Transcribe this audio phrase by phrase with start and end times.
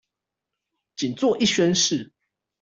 [0.97, 2.11] 僅做一宣示